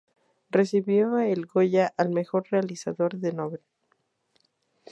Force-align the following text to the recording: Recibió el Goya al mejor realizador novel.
Recibió 0.49 1.19
el 1.19 1.45
Goya 1.45 1.93
al 1.95 2.09
mejor 2.09 2.47
realizador 2.49 3.13
novel. 3.35 3.61